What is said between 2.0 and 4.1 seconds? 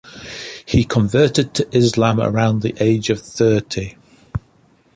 around the age of thirty.